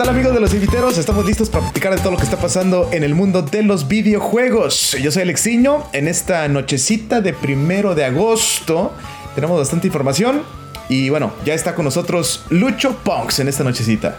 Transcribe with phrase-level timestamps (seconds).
[0.00, 0.96] tal amigos de los inviteros?
[0.96, 3.86] Estamos listos para platicar de todo lo que está pasando en el mundo de los
[3.86, 4.96] videojuegos.
[4.98, 5.88] Yo soy Alexiño.
[5.92, 8.94] En esta nochecita de primero de agosto
[9.34, 10.40] tenemos bastante información.
[10.88, 14.16] Y bueno, ya está con nosotros Lucho Punks en esta nochecita.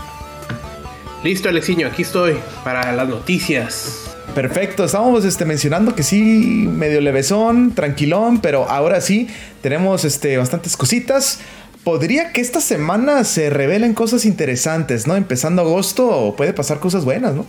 [1.23, 4.11] Listo, Alexiño, aquí estoy para las noticias.
[4.35, 9.27] Perfecto, estábamos este, mencionando que sí, medio levesón, tranquilón, pero ahora sí,
[9.61, 11.39] tenemos este, bastantes cositas.
[11.83, 15.15] Podría que esta semana se revelen cosas interesantes, ¿no?
[15.15, 17.45] Empezando agosto puede pasar cosas buenas, ¿no?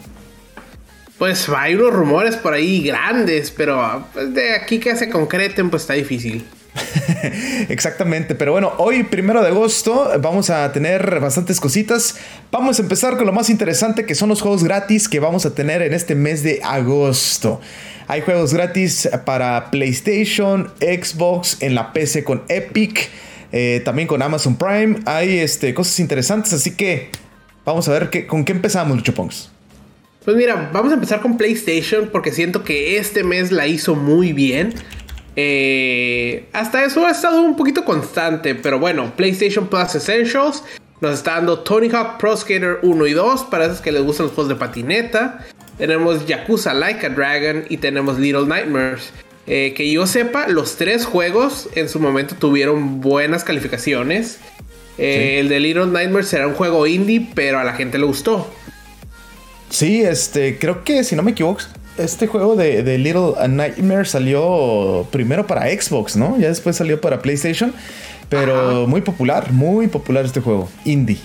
[1.18, 5.82] Pues hay unos rumores por ahí grandes, pero pues, de aquí que se concreten, pues
[5.82, 6.44] está difícil.
[7.68, 12.16] Exactamente, pero bueno, hoy primero de agosto vamos a tener bastantes cositas.
[12.50, 15.54] Vamos a empezar con lo más interesante que son los juegos gratis que vamos a
[15.54, 17.60] tener en este mes de agosto.
[18.08, 23.10] Hay juegos gratis para PlayStation, Xbox, en la PC con Epic,
[23.52, 25.00] eh, también con Amazon Prime.
[25.04, 27.10] Hay este, cosas interesantes, así que
[27.64, 29.50] vamos a ver qué, con qué empezamos, Lucho Pongs.
[30.24, 34.32] Pues mira, vamos a empezar con PlayStation porque siento que este mes la hizo muy
[34.32, 34.72] bien.
[35.34, 40.62] Eh, hasta eso ha estado un poquito constante, pero bueno, PlayStation Plus Essentials
[41.00, 44.26] nos está dando Tony Hawk Pro Skater 1 y 2 para esos que les gustan
[44.26, 45.44] los juegos de patineta.
[45.76, 49.12] Tenemos Yakuza Like a Dragon y tenemos Little Nightmares.
[49.54, 54.38] Eh, que yo sepa, los tres juegos en su momento tuvieron buenas calificaciones.
[54.96, 58.50] Eh, el de Little Nightmares será un juego indie, pero a la gente le gustó.
[59.68, 61.60] Sí, este, creo que si no me equivoco,
[61.98, 66.38] este juego de, Little Nightmare salió primero para Xbox, ¿no?
[66.38, 67.74] Ya después salió para PlayStation.
[68.30, 70.70] Pero muy popular, muy popular este juego.
[70.86, 71.18] Indie.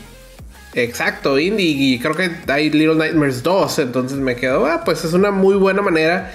[0.73, 1.65] Exacto, indie.
[1.65, 3.79] Y creo que hay Little Nightmares 2.
[3.79, 6.33] Entonces me quedo, ah, pues es una muy buena manera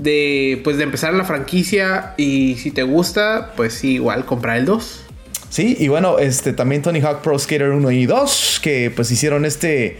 [0.00, 2.14] de, pues, de empezar la franquicia.
[2.16, 5.04] Y si te gusta, pues igual comprar el 2.
[5.50, 9.44] Sí, y bueno, este también Tony Hawk Pro Skater 1 y 2, que pues hicieron
[9.46, 9.96] este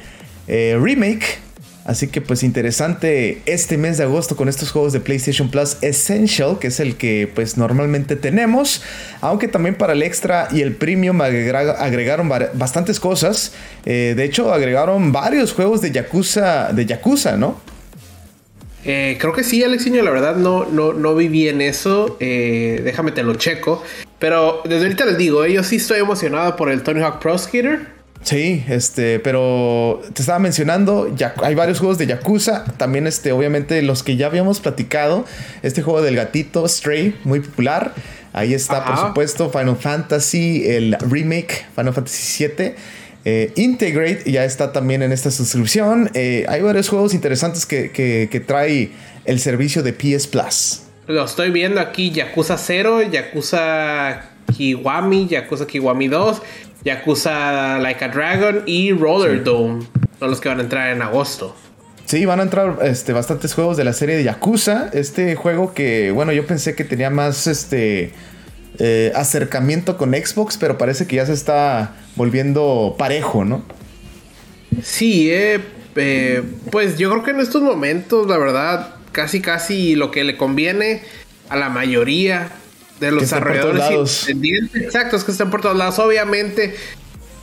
[0.47, 1.39] eh, remake
[1.89, 6.59] Así que pues interesante este mes de agosto con estos juegos de PlayStation Plus Essential,
[6.59, 8.83] que es el que pues normalmente tenemos,
[9.23, 13.55] aunque también para el extra y el premium agregaron bastantes cosas.
[13.87, 17.59] Eh, de hecho agregaron varios juegos de Yakuza, de Yakuza, ¿no?
[18.91, 22.17] Eh, creo que sí, Alexiño, la verdad no, no, no vi bien eso.
[22.21, 23.83] Eh, déjame te lo checo.
[24.19, 27.87] Pero desde ahorita les digo, yo sí estoy emocionado por el Tony Hawk Pro Skater.
[28.23, 33.81] Sí, este, pero te estaba mencionando, ya, hay varios juegos de Yakuza, también este, obviamente
[33.83, 35.27] los que ya habíamos platicado,
[35.63, 37.93] este juego del gatito Stray, muy popular.
[38.33, 42.75] Ahí está, por supuesto, Final Fantasy, el remake, Final Fantasy VII.
[43.25, 46.11] Eh, Integrate ya está también en esta suscripción.
[46.15, 48.91] Eh, hay varios juegos interesantes que, que, trae
[49.25, 50.83] el servicio de PS Plus.
[51.07, 56.43] Lo estoy viendo aquí, Yakuza 0, Yakuza Kiwami, Yakuza Kiwami 2,
[56.85, 59.85] Yakuza Like a Dragon y Roller Dome.
[60.19, 61.55] Son los que van a entrar en agosto.
[62.05, 64.89] Sí, van a entrar este, bastantes juegos de la serie de Yakuza.
[64.95, 68.13] Este juego que, bueno, yo pensé que tenía más este
[68.79, 73.65] eh, acercamiento con Xbox, pero parece que ya se está volviendo parejo, ¿no?
[74.83, 75.61] Sí, eh,
[75.97, 80.37] eh, pues yo creo que en estos momentos, la verdad, casi casi lo que le
[80.37, 81.03] conviene
[81.49, 82.51] a la mayoría
[83.01, 83.91] de los desarrolladores
[84.29, 84.83] independientes.
[84.83, 85.99] Exacto, es que están por todos lados.
[85.99, 86.77] Obviamente,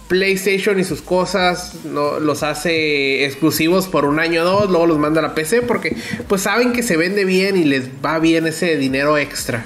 [0.08, 5.00] PlayStation y sus cosas no, los hace exclusivos por un año o dos, luego los
[5.00, 5.96] manda a la PC porque
[6.28, 9.66] pues saben que se vende bien y les va bien ese dinero extra.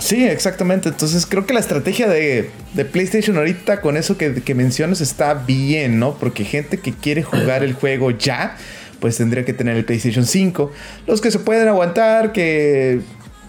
[0.00, 0.88] Sí, exactamente.
[0.88, 2.50] Entonces creo que la estrategia de,
[2.90, 6.14] PlayStation ahorita con eso que, que, mencionas está bien, ¿no?
[6.14, 8.56] Porque gente que quiere jugar el juego ya,
[8.98, 10.72] pues tendría que tener el PlayStation 5.
[11.06, 13.00] Los que se pueden aguantar, que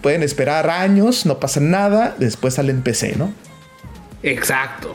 [0.02, 3.32] pueden esperar años, no pasa nada, después sale en PC, ¿no?
[4.22, 4.94] Exacto.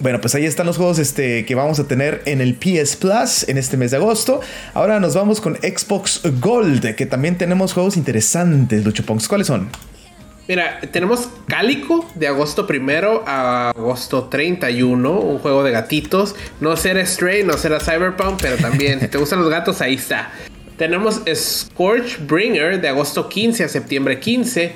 [0.00, 3.48] Bueno, pues ahí están los juegos este, que vamos a tener en el PS Plus
[3.48, 4.40] en este mes de agosto.
[4.74, 9.28] Ahora nos vamos con Xbox Gold, que también tenemos juegos interesantes, Lucho Ponks.
[9.28, 9.70] ¿Cuáles son?
[10.46, 16.34] Mira, tenemos Cálico de agosto primero a agosto 31, un juego de gatitos.
[16.60, 20.30] No será Stray, no será Cyberpunk, pero también si te gustan los gatos, ahí está.
[20.76, 24.72] Tenemos Scorchbringer de agosto 15 a septiembre 15.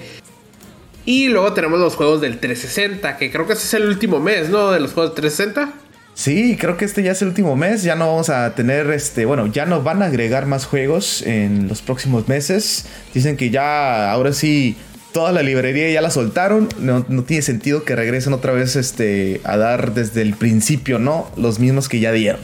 [1.04, 4.48] Y luego tenemos los juegos del 360, que creo que ese es el último mes,
[4.48, 4.70] ¿no?
[4.70, 5.72] De los juegos del 360.
[6.14, 7.82] Sí, creo que este ya es el último mes.
[7.82, 9.24] Ya no vamos a tener este.
[9.24, 12.86] Bueno, ya no van a agregar más juegos en los próximos meses.
[13.14, 14.76] Dicen que ya ahora sí
[15.12, 16.68] toda la librería ya la soltaron.
[16.78, 21.30] No, no, tiene sentido que regresen otra vez este, a dar desde el principio, ¿no?
[21.36, 22.40] Los mismos que ya dieron.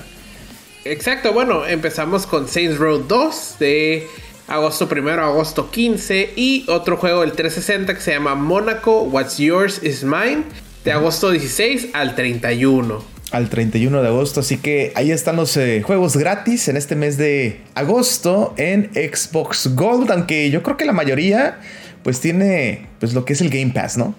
[0.85, 4.07] Exacto, bueno, empezamos con Saints Row 2 de
[4.47, 9.39] agosto 1 a agosto 15 y otro juego del 360 que se llama Monaco What's
[9.39, 10.43] Yours is Mine
[10.85, 13.03] de agosto 16 al 31.
[13.31, 14.41] al 31 de agosto.
[14.41, 19.75] Así que ahí están los eh, juegos gratis en este mes de agosto en Xbox
[19.75, 20.11] Gold.
[20.11, 21.59] Aunque yo creo que la mayoría
[22.05, 24.15] pues tiene pues lo que es el Game Pass, ¿no?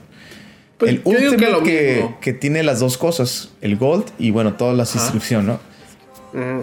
[0.77, 4.85] Pues el digo que que, tiene las dos cosas, el Gold y bueno, toda la
[4.85, 5.59] suscripción, ¿no?
[6.33, 6.61] Mm.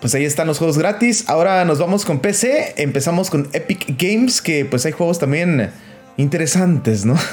[0.00, 1.24] Pues ahí están los juegos gratis.
[1.28, 2.74] Ahora nos vamos con PC.
[2.76, 5.70] Empezamos con Epic Games, que pues hay juegos también
[6.16, 7.16] interesantes, ¿no?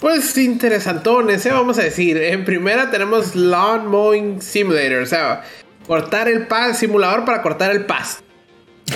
[0.00, 1.50] Pues interesantones, ¿eh?
[1.50, 2.16] vamos a decir.
[2.18, 5.42] En primera tenemos Lawn Mowing Simulator, o sea,
[5.88, 8.22] cortar el pas, simulador para cortar el pasto.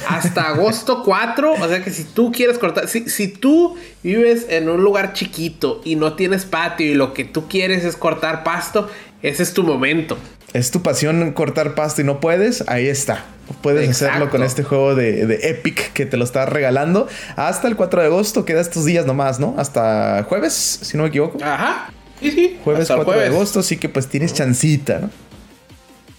[0.09, 4.69] Hasta agosto 4, o sea que si tú quieres cortar, si, si tú vives en
[4.69, 8.89] un lugar chiquito y no tienes patio y lo que tú quieres es cortar pasto,
[9.23, 10.17] ese es tu momento.
[10.53, 13.25] es tu pasión cortar pasto y no puedes, ahí está.
[13.61, 14.07] Puedes Exacto.
[14.15, 17.07] hacerlo con este juego de, de Epic que te lo está regalando.
[17.37, 19.55] Hasta el 4 de agosto, queda estos días nomás, ¿no?
[19.59, 21.39] Hasta jueves, si no me equivoco.
[21.43, 21.91] Ajá.
[22.21, 22.59] Sí, sí.
[22.65, 25.11] Jueves hasta el 4 de agosto, así que pues tienes chancita, ¿no?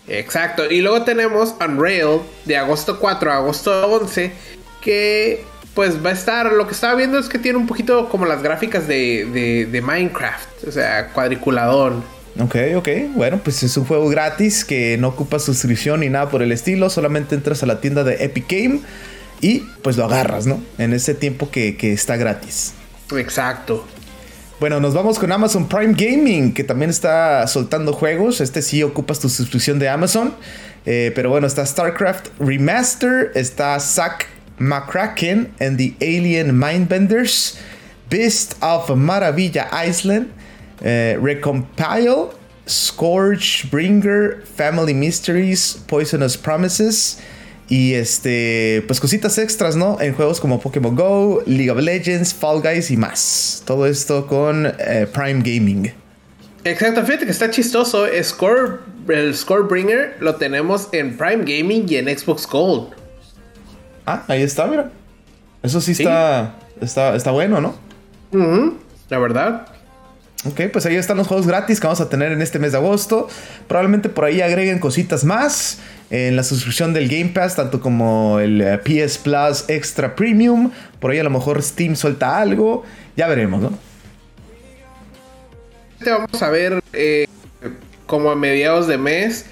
[0.08, 0.70] Exacto.
[0.70, 4.32] Y luego tenemos Unrail de agosto 4 a agosto 11.
[4.82, 6.52] Que pues va a estar.
[6.52, 9.82] Lo que estaba viendo es que tiene un poquito como las gráficas de, de, de
[9.82, 10.68] Minecraft.
[10.68, 12.04] O sea, cuadriculadón.
[12.40, 12.90] Ok, ok.
[13.16, 16.90] Bueno, pues es un juego gratis que no ocupa suscripción ni nada por el estilo.
[16.90, 18.82] Solamente entras a la tienda de Epic Game
[19.40, 20.62] y pues lo agarras, ¿no?
[20.78, 22.74] En ese tiempo que, que está gratis.
[23.12, 23.86] Exacto.
[24.64, 28.40] Bueno, nos vamos con Amazon Prime Gaming, que también está soltando juegos.
[28.40, 30.34] Este sí ocupas tu suscripción de Amazon.
[30.86, 34.28] Eh, pero bueno, está StarCraft Remaster, está Zack
[34.60, 37.58] McCracken and the Alien Mindbenders,
[38.10, 40.28] Beast of Maravilla Island,
[40.82, 42.30] eh, Recompile,
[42.66, 47.18] Scourgebringer, Family Mysteries, Poisonous Promises.
[47.70, 50.00] Y este, pues cositas extras, ¿no?
[50.02, 53.64] En juegos como Pokémon Go, League of Legends, Fall Guys y más.
[53.66, 55.94] Todo esto con eh, Prime Gaming.
[56.66, 57.04] Exacto.
[57.06, 58.06] Fíjate que está chistoso.
[58.22, 62.94] Score, el Scorebringer lo tenemos en Prime Gaming y en Xbox Gold.
[64.06, 64.92] Ah, ahí está, mira.
[65.62, 67.76] Eso sí está, está, está bueno, ¿no?
[69.10, 69.68] La verdad.
[70.46, 72.78] Ok, pues ahí están los juegos gratis que vamos a tener en este mes de
[72.78, 73.30] agosto.
[73.68, 75.80] Probablemente por ahí agreguen cositas más
[76.14, 80.70] en la suscripción del Game Pass, tanto como el eh, PS Plus Extra Premium.
[81.00, 82.84] Por ahí a lo mejor Steam suelta algo.
[83.18, 83.72] Ya veremos, ¿no?
[85.98, 87.26] Te vamos a ver eh,
[88.06, 89.48] como a mediados de mes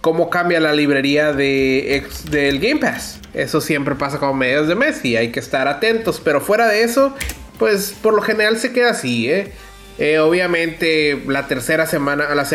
[0.00, 3.20] cómo cambia la librería de del Game Pass.
[3.34, 6.22] Eso siempre pasa como a mediados de mes y hay que estar atentos.
[6.24, 7.14] Pero fuera de eso,
[7.58, 9.52] pues por lo general se queda así, ¿eh?
[9.98, 12.48] Eh, obviamente la tercera semana, la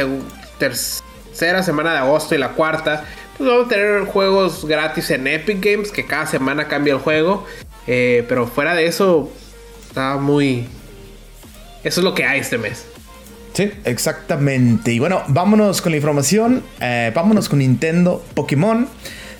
[0.57, 3.05] tercera semana de agosto y la cuarta,
[3.37, 7.45] pues vamos a tener juegos gratis en Epic Games, que cada semana cambia el juego.
[7.85, 9.31] Eh, pero fuera de eso,
[9.87, 10.67] está muy...
[11.83, 12.85] Eso es lo que hay este mes.
[13.53, 14.91] Sí, exactamente.
[14.91, 16.63] Y bueno, vámonos con la información.
[16.79, 18.87] Eh, vámonos con Nintendo Pokémon,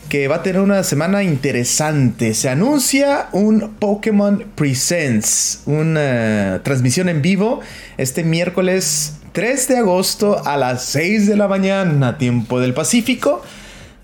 [0.09, 2.33] que va a tener una semana interesante.
[2.33, 7.59] Se anuncia un Pokémon Presents, una transmisión en vivo
[7.97, 13.43] este miércoles 3 de agosto a las 6 de la mañana, tiempo del Pacífico.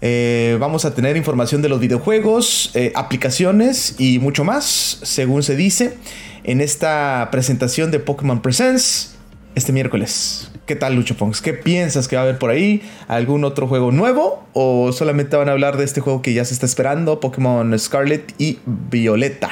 [0.05, 5.55] Eh, vamos a tener información de los videojuegos, eh, aplicaciones y mucho más, según se
[5.55, 5.97] dice,
[6.43, 9.15] en esta presentación de Pokémon Presents
[9.55, 10.51] este miércoles.
[10.65, 11.41] ¿Qué tal, Lucho Ponks?
[11.41, 12.81] ¿Qué piensas que va a haber por ahí?
[13.07, 14.45] ¿Algún otro juego nuevo?
[14.51, 17.21] ¿O solamente van a hablar de este juego que ya se está esperando?
[17.21, 19.51] Pokémon Scarlet y Violeta.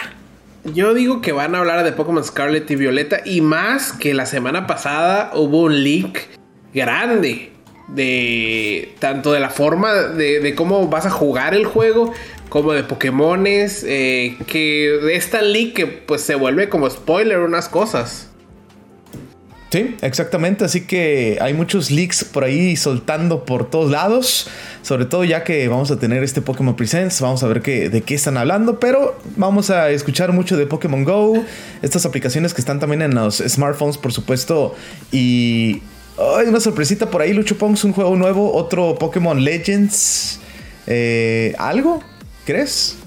[0.66, 4.26] Yo digo que van a hablar de Pokémon Scarlet y Violeta y más que la
[4.26, 6.28] semana pasada hubo un leak
[6.74, 7.51] grande
[7.96, 12.14] de tanto de la forma de, de cómo vas a jugar el juego
[12.50, 17.70] como de Pokémones eh, que es tan leak que pues se vuelve como spoiler unas
[17.70, 18.28] cosas.
[19.72, 20.66] Sí, exactamente.
[20.66, 24.50] Así que hay muchos leaks por ahí soltando por todos lados.
[24.82, 27.22] Sobre todo ya que vamos a tener este Pokémon Presents.
[27.22, 28.82] Vamos a ver qué, de qué están hablando.
[28.82, 31.46] Pero vamos a escuchar mucho de Pokémon Go.
[31.82, 34.76] Estas aplicaciones que están también en los smartphones, por supuesto.
[35.10, 35.82] Y
[36.18, 37.34] hay una sorpresita por ahí.
[37.34, 38.54] Lucho Pongs, un juego nuevo.
[38.54, 40.40] Otro Pokémon Legends.
[40.88, 42.04] Eh, ¿Algo?
[42.46, 42.98] ¿Crees?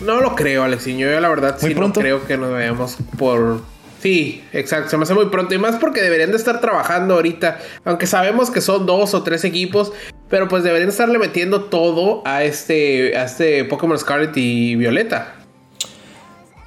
[0.00, 1.10] No lo creo, Alexiño.
[1.10, 2.00] Yo la verdad Muy sí pronto.
[2.00, 3.60] no creo que nos veamos por.
[4.02, 4.90] Sí, exacto.
[4.90, 5.54] Se me hace muy pronto.
[5.54, 7.58] Y más porque deberían de estar trabajando ahorita.
[7.84, 9.92] Aunque sabemos que son dos o tres equipos.
[10.28, 13.16] Pero pues deberían estarle metiendo todo a este.
[13.16, 15.34] a este Pokémon Scarlet y Violeta.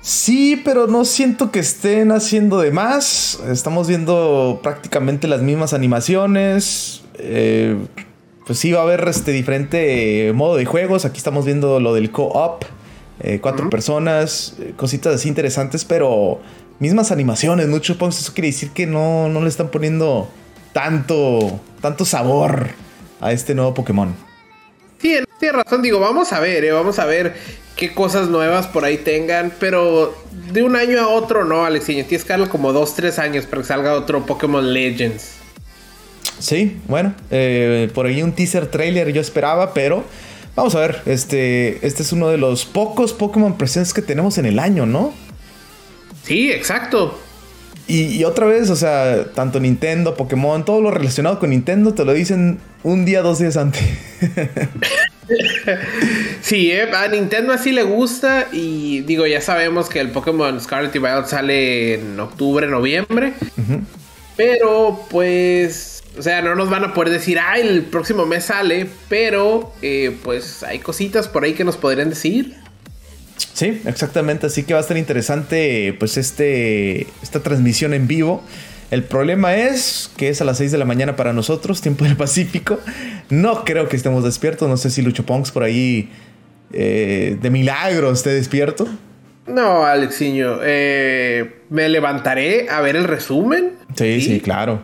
[0.06, 3.40] Sí, pero no siento que estén haciendo de más.
[3.50, 7.02] Estamos viendo prácticamente las mismas animaciones.
[7.18, 7.76] Eh,
[8.46, 11.06] pues sí, va a haber este diferente modo de juegos.
[11.06, 12.66] Aquí estamos viendo lo del co-op.
[13.20, 16.40] eh, cuatro personas, eh, cositas así interesantes, pero
[16.78, 17.68] mismas animaciones.
[17.68, 20.30] Mucho Pongs, eso quiere decir que no, no le están poniendo
[20.72, 22.68] tanto, tanto sabor
[23.22, 24.16] a este nuevo Pokémon.
[25.02, 28.86] Sí, tiene razón, digo, vamos a ver, eh, vamos a ver qué cosas nuevas por
[28.86, 30.16] ahí tengan, pero
[30.52, 33.62] de un año a otro no, Alex, tienes que darle como dos, tres años para
[33.62, 35.36] que salga otro Pokémon Legends.
[36.40, 40.04] Sí, bueno, eh, por ahí un teaser trailer yo esperaba, pero
[40.56, 44.46] vamos a ver, este, este es uno de los pocos Pokémon presentes que tenemos en
[44.46, 45.14] el año, ¿no?
[46.24, 47.20] Sí, exacto.
[47.88, 52.14] Y, otra vez, o sea, tanto Nintendo, Pokémon, todo lo relacionado con Nintendo te lo
[52.14, 53.84] dicen un día, dos días antes.
[56.42, 60.96] sí, eh, a Nintendo así le gusta y digo, ya sabemos que el Pokémon Scarlet
[60.96, 63.34] y Violet sale en octubre, noviembre.
[64.36, 68.88] Pero pues, o sea, no nos van a poder decir, ah, el próximo mes sale,
[69.10, 72.56] pero eh, pues hay cositas por ahí que nos podrían decir.
[73.54, 74.48] Sí, exactamente.
[74.48, 78.44] Así que va a estar interesante, pues, este, esta transmisión en vivo.
[78.92, 82.16] El problema es que es a las 6 de la mañana para nosotros, tiempo del
[82.18, 82.80] Pacífico.
[83.30, 84.70] No creo que estemos despiertos.
[84.70, 86.10] No sé si Lucho Ponks por ahí
[86.72, 88.88] eh, de milagro esté despierto.
[89.48, 90.60] No, Alexiño.
[90.64, 93.74] Eh, me levantaré a ver el resumen.
[93.96, 94.82] Sí, sí, claro.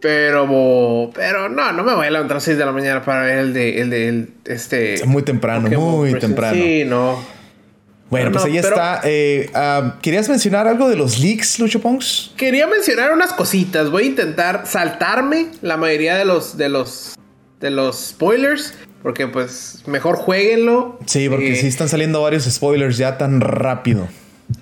[0.00, 3.22] Pero, pero no, no me voy a levantar a las 6 de la mañana para
[3.22, 5.00] ver el de, el de este.
[5.06, 6.54] muy temprano, muy temprano.
[6.54, 7.18] Sí, no.
[8.10, 9.00] Bueno, pues ahí está.
[9.04, 12.32] Eh, ah, ¿Querías mencionar algo de los leaks, Lucho Ponks?
[12.36, 13.90] Quería mencionar unas cositas.
[13.90, 17.16] Voy a intentar saltarme la mayoría de los, de los,
[17.60, 18.74] de los spoilers.
[19.02, 20.98] Porque pues mejor jueguenlo.
[21.06, 24.08] Sí, porque eh, sí están saliendo varios spoilers ya tan rápido.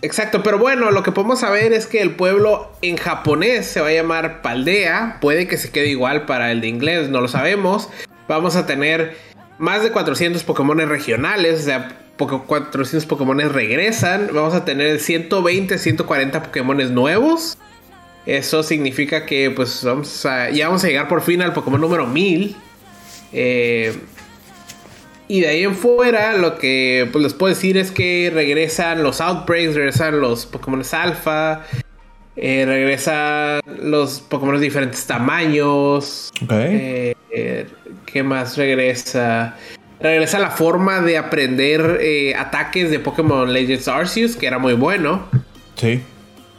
[0.01, 3.89] Exacto, pero bueno, lo que podemos saber es que el pueblo en japonés se va
[3.89, 5.19] a llamar Paldea.
[5.21, 7.89] Puede que se quede igual para el de inglés, no lo sabemos.
[8.29, 9.17] Vamos a tener
[9.59, 14.31] más de 400 Pokémon regionales, o sea, 400 Pokémon regresan.
[14.33, 17.59] Vamos a tener 120, 140 Pokémon nuevos.
[18.27, 22.07] Eso significa que pues vamos a, ya vamos a llegar por fin al Pokémon número
[22.07, 22.57] 1000.
[23.33, 23.93] Eh,
[25.29, 29.21] y de ahí en fuera lo que pues, les puedo decir es que regresan los
[29.21, 31.65] Outbreaks, regresan los Pokémon Alpha,
[32.37, 36.31] eh, regresan los Pokémon de diferentes tamaños.
[36.51, 37.67] Eh,
[38.05, 39.57] ¿Qué más regresa?
[40.03, 45.27] Regresa la forma de aprender eh, ataques de Pokémon Legends Arceus, que era muy bueno.
[45.77, 46.03] Sí.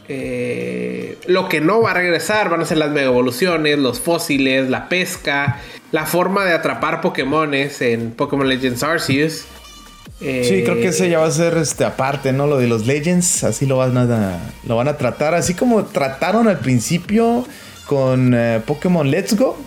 [0.08, 4.70] Eh, lo que no va a regresar van a ser las mega evoluciones, los fósiles,
[4.70, 5.60] la pesca,
[5.92, 9.46] la forma de atrapar Pokémones en Pokémon Legends Arceus.
[10.20, 12.48] sí, creo que ese ya va a ser este, aparte, ¿no?
[12.48, 16.48] Lo de los Legends, así lo van a, lo van a tratar, así como trataron
[16.48, 17.46] al principio
[17.86, 19.58] con eh, Pokémon Let's Go.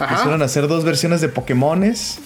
[0.00, 2.18] Hicieron hacer dos versiones de Pokémones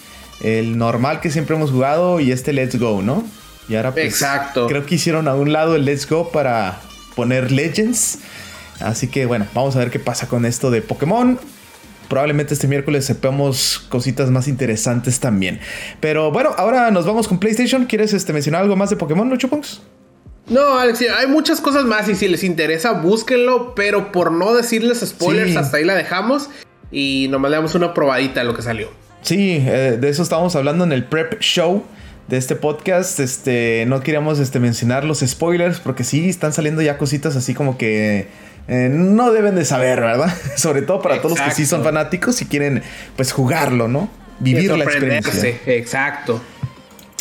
[0.43, 3.25] el normal que siempre hemos jugado y este Let's Go, ¿no?
[3.69, 4.67] Y ahora pues, Exacto.
[4.67, 6.81] creo que hicieron a un lado el Let's Go para
[7.15, 8.19] poner Legends.
[8.81, 11.39] Así que bueno, vamos a ver qué pasa con esto de Pokémon.
[12.09, 15.59] Probablemente este miércoles sepamos cositas más interesantes también.
[16.01, 17.87] Pero bueno, ahora nos vamos con PlayStation.
[17.87, 19.49] ¿Quieres este, mencionar algo más de Pokémon, Lucho
[20.47, 25.01] No, Alex, hay muchas cosas más y si les interesa, búsquenlo, pero por no decirles
[25.01, 26.49] spoilers, hasta ahí la dejamos
[26.93, 29.06] y nomás le damos una probadita de lo que salió.
[29.27, 31.83] Sí, eh, de eso estábamos hablando en el prep show
[32.29, 33.19] de este podcast.
[33.19, 37.77] Este, no queríamos este, mencionar los spoilers porque sí están saliendo ya cositas así como
[37.77, 38.29] que
[38.69, 40.33] eh, no deben de saber, ¿verdad?
[40.57, 42.85] Sobre todo para todos los que sí son fanáticos y quieren
[43.17, 44.09] pues jugarlo, ¿no?
[44.39, 45.59] Vivir la experiencia.
[45.67, 46.41] Exacto.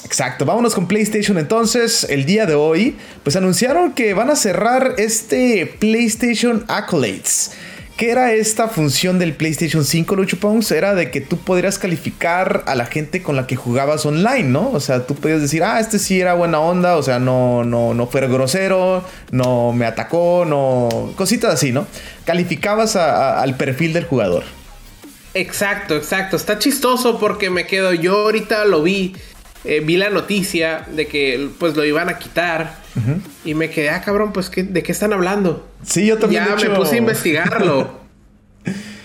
[0.04, 2.06] Exacto, vámonos con PlayStation entonces.
[2.08, 7.54] El día de hoy, pues anunciaron que van a cerrar este PlayStation Accolades.
[7.98, 10.70] ¿Qué era esta función del PlayStation 5, Lucho Pongs?
[10.72, 14.70] Era de que tú podrías calificar a la gente con la que jugabas online, ¿no?
[14.72, 17.94] O sea, tú podías decir, ah, este sí era buena onda, o sea, no, no,
[17.94, 21.14] no fue grosero, no me atacó, no.
[21.16, 21.88] cositas así, ¿no?
[22.26, 24.44] Calificabas al perfil del jugador.
[25.34, 26.36] Exacto, exacto.
[26.36, 27.94] Está chistoso porque me quedo.
[27.94, 29.16] Yo ahorita lo vi.
[29.66, 32.84] Eh, vi la noticia de que pues lo iban a quitar.
[33.44, 35.68] Y me quedé, ah, cabrón, pues ¿de qué están hablando?
[35.84, 36.46] Sí, yo también.
[36.46, 38.00] Ya me puse a investigarlo.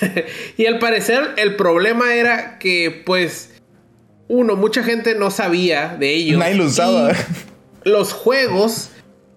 [0.56, 3.50] y al parecer el problema era que, pues,
[4.28, 6.38] uno, mucha gente no sabía de ellos.
[6.38, 7.12] Nadie lo usaba.
[7.84, 8.90] Los juegos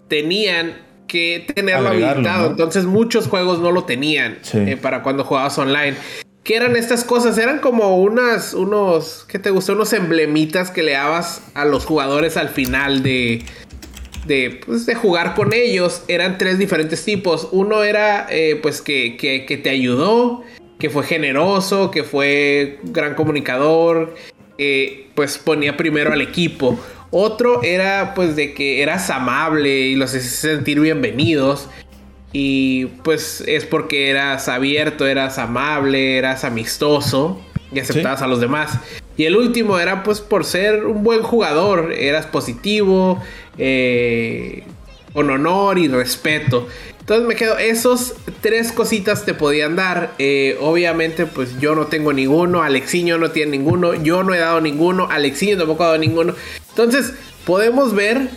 [0.07, 2.51] tenían que tenerlo habilitado.
[2.51, 5.95] Entonces muchos juegos no lo tenían eh, para cuando jugabas online.
[6.43, 7.38] ¿Qué eran estas cosas?
[7.38, 9.73] Eran como unas, unos, ¿qué te gustó?
[9.73, 13.45] Unos emblemitas que le dabas a los jugadores al final de,
[14.27, 16.03] de, pues, de jugar con ellos.
[16.09, 17.47] Eran tres diferentes tipos.
[17.53, 20.43] Uno era, eh, pues, que, que, te ayudó,
[20.79, 24.13] que fue generoso, que fue gran comunicador,
[25.15, 26.77] pues ponía primero al equipo.
[27.09, 31.69] Otro era, pues, de que eras amable y los hacías sentir bienvenidos.
[32.34, 37.40] Y pues es porque eras abierto, eras amable, eras amistoso
[37.72, 38.80] y aceptabas a los demás.
[39.16, 43.22] Y el último era pues por ser un buen jugador, eras positivo,
[43.58, 44.63] eh,
[45.13, 46.68] con honor y respeto.
[47.00, 50.13] Entonces me quedo, esos tres cositas te podían dar.
[50.20, 54.62] Eh, obviamente, pues yo no tengo ninguno, Alexiño no tiene ninguno, yo no he dado
[54.62, 56.34] ninguno, Alexiño tampoco ha dado ninguno.
[56.70, 57.13] Entonces,
[57.46, 58.30] podemos ver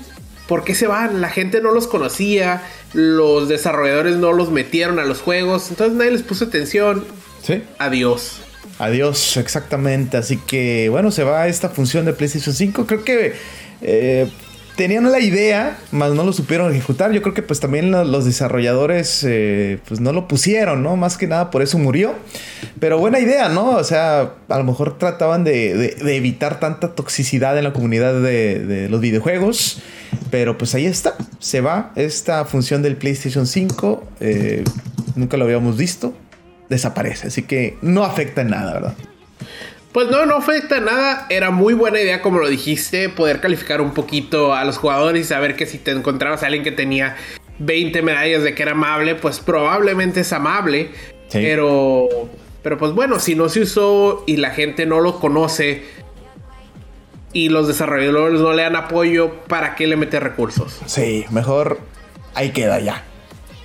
[0.49, 1.21] por qué se van.
[1.21, 2.63] La gente no los conocía,
[2.93, 7.05] los desarrolladores no los metieron a los juegos, entonces nadie les puso atención.
[7.43, 7.63] Sí.
[7.79, 8.41] Adiós.
[8.79, 10.17] Adiós, exactamente.
[10.17, 12.87] Así que, bueno, se va esta función de PlayStation 5.
[12.87, 13.35] Creo que
[13.83, 14.29] eh,
[14.77, 17.11] tenían la idea, mas no lo supieron ejecutar.
[17.13, 20.97] Yo creo que pues también los desarrolladores eh, pues no lo pusieron, ¿no?
[20.97, 22.15] Más que nada por eso murió.
[22.79, 23.71] Pero buena idea, ¿no?
[23.71, 29.01] O sea, a lo mejor trataban de, evitar tanta toxicidad en la comunidad de, los
[29.01, 29.81] videojuegos.
[30.31, 34.05] Pero pues ahí está, se va esta función del PlayStation 5.
[34.21, 34.65] Eh,
[35.15, 36.15] nunca lo habíamos visto.
[36.69, 38.95] Desaparece, así que no afecta en nada, ¿verdad?
[39.93, 41.27] Pues no, no afecta nada.
[41.31, 45.29] Era muy buena idea, como lo dijiste, poder calificar un poquito a los jugadores y
[45.29, 47.17] saber que si te encontrabas a alguien que tenía
[47.61, 50.91] 20 medallas de que era amable, pues probablemente es amable.
[51.33, 52.09] Pero,
[52.63, 55.85] pero pues bueno, si no se usó y la gente no lo conoce
[57.37, 60.81] y los desarrolladores no le dan apoyo, ¿para qué le mete recursos?
[60.87, 61.81] Sí, mejor
[62.33, 63.05] ahí queda ya.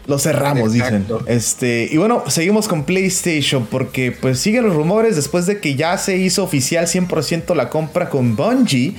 [0.08, 1.08] Lo cerramos, dicen.
[1.26, 5.98] Este, y bueno, seguimos con PlayStation porque pues siguen los rumores después de que ya
[5.98, 8.96] se hizo oficial 100% la compra con Bungie.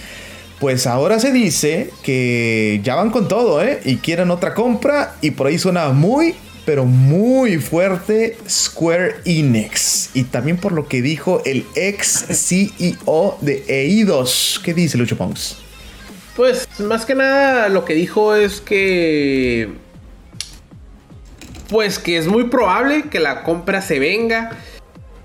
[0.58, 3.80] Pues ahora se dice que ya van con todo, ¿eh?
[3.84, 10.10] Y quieren otra compra y por ahí suena muy, pero muy fuerte Square Enix.
[10.14, 14.60] Y también por lo que dijo el ex CEO de Eidos.
[14.64, 15.58] ¿Qué dice Lucho Pons?
[16.36, 19.68] Pues más que nada lo que dijo es que
[21.68, 24.50] pues que es muy probable que la compra se venga.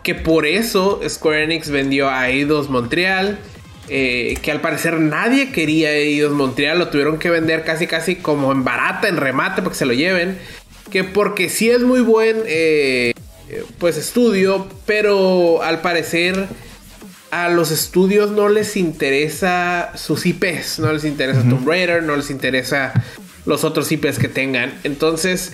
[0.03, 3.37] Que por eso Square Enix vendió a Eidos Montreal.
[3.89, 6.79] Eh, que al parecer nadie quería Eidos Montreal.
[6.79, 9.93] Lo tuvieron que vender casi casi como en barata, en remate, para que se lo
[9.93, 10.37] lleven.
[10.91, 13.13] Que porque sí es muy buen eh,
[13.79, 14.67] pues estudio.
[14.85, 16.47] Pero al parecer
[17.31, 20.79] a los estudios no les interesa sus IPs.
[20.79, 22.03] No les interesa Tomb Raider.
[22.03, 22.93] No les interesa
[23.45, 24.73] los otros IPs que tengan.
[24.83, 25.53] Entonces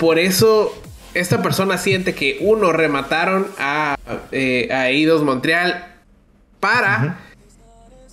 [0.00, 0.74] por eso
[1.12, 3.96] esta persona siente que uno remataron a,
[4.32, 5.94] eh, Eidos Montreal
[6.58, 7.18] para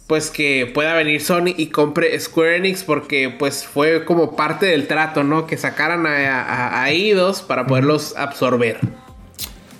[0.07, 4.87] pues que pueda venir Sony y compre Square Enix porque pues fue como parte del
[4.87, 5.45] trato, ¿no?
[5.45, 8.79] Que sacaran a, a, Eidos para poderlos absorber.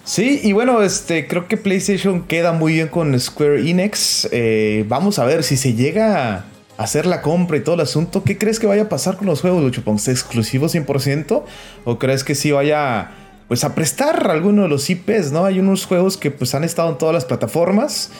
[0.04, 4.28] Sí, y bueno, este, creo que PlayStation queda muy bien con Square Enix.
[4.32, 6.46] Eh, vamos a ver si se llega
[6.78, 9.42] hacer la compra y todo el asunto, ¿qué crees que vaya a pasar con los
[9.42, 10.12] juegos, Lucho Ponce?
[10.12, 11.44] ¿Exclusivos 100%?
[11.86, 13.12] ¿O crees que sí vaya
[13.48, 15.46] pues a prestar alguno de los IPs, ¿no?
[15.46, 18.12] Hay unos juegos que pues han estado en todas las plataformas.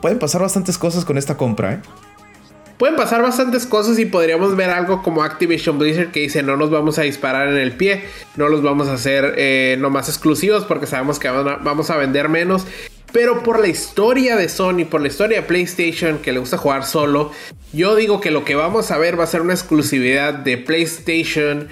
[0.00, 1.80] Pueden pasar bastantes cosas con esta compra, ¿eh?
[2.78, 6.70] Pueden pasar bastantes cosas y podríamos ver algo como Activision Blizzard que dice no nos
[6.70, 8.04] vamos a disparar en el pie,
[8.36, 12.66] no los vamos a hacer eh, nomás exclusivos porque sabemos que vamos a vender menos
[13.12, 16.84] pero por la historia de Sony, por la historia de PlayStation que le gusta jugar
[16.84, 17.32] solo,
[17.72, 21.68] yo digo que lo que vamos a ver va a ser una exclusividad de PlayStation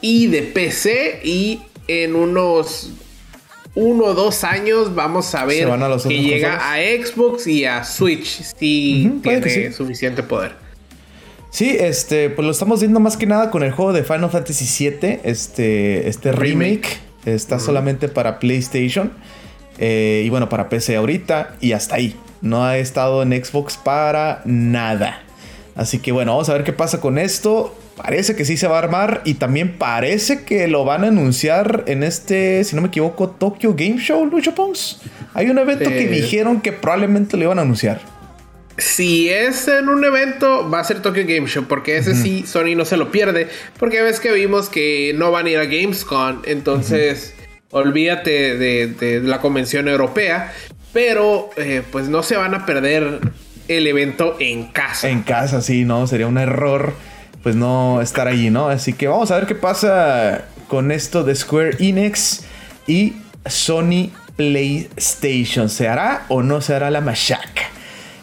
[0.00, 1.20] y de PC.
[1.24, 2.90] Y en unos
[3.74, 5.68] uno o dos años vamos a ver
[6.06, 10.52] que llega a Xbox y a Switch si tiene suficiente poder.
[11.50, 14.90] Sí, este, pues lo estamos viendo más que nada con el juego de Final Fantasy
[14.90, 15.20] VII.
[15.22, 19.12] Este, este remake, está solamente para PlayStation.
[19.78, 22.16] Eh, y bueno, para PC ahorita y hasta ahí.
[22.40, 25.22] No ha estado en Xbox para nada.
[25.74, 27.74] Así que bueno, vamos a ver qué pasa con esto.
[27.96, 31.84] Parece que sí se va a armar y también parece que lo van a anunciar
[31.86, 35.00] en este, si no me equivoco, Tokyo Game Show, Lucho Pons.
[35.34, 38.00] Hay un evento que dijeron que probablemente lo iban a anunciar.
[38.78, 42.74] Si es en un evento, va a ser Tokyo Game Show, porque ese sí Sony
[42.74, 43.48] no se lo pierde.
[43.78, 47.34] Porque ves que vimos que no van a ir a Gamescom, entonces
[47.70, 50.52] olvídate de, la convención europea,
[50.92, 53.20] pero eh, pues no se van a perder
[53.68, 55.08] el evento en casa.
[55.08, 56.94] En casa, sí, no, sería un error
[57.42, 58.68] pues no estar allí, ¿no?
[58.68, 62.44] Así que vamos a ver qué pasa con esto de Square Enix
[62.86, 63.14] y
[63.46, 65.68] Sony PlayStation.
[65.68, 67.62] ¿Se hará o no se hará la machaca?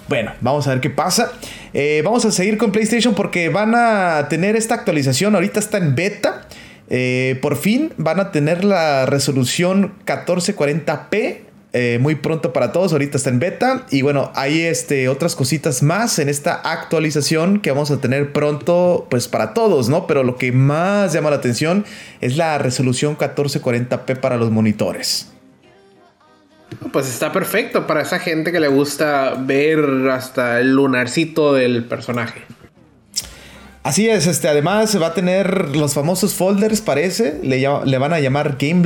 [0.08, 1.34] Bueno, vamos a ver qué pasa.
[1.73, 5.36] Eh, vamos a seguir con PlayStation porque van a tener esta actualización.
[5.36, 6.47] Ahorita está en beta.
[6.89, 12.91] Eh, por fin van a tener la resolución 1440p eh, muy pronto para todos.
[12.91, 13.86] Ahorita está en beta.
[13.91, 19.08] Y bueno, hay este, otras cositas más en esta actualización que vamos a tener pronto,
[19.10, 20.08] pues para todos, ¿no?
[20.08, 21.86] Pero lo que más llama la atención
[22.21, 25.32] es la resolución 1440p para los monitores.
[26.91, 32.41] Pues está perfecto para esa gente que le gusta ver hasta el lunarcito del personaje.
[33.81, 38.19] Así es, este, además va a tener los famosos folders, parece, le, le van a
[38.19, 38.81] llamar Game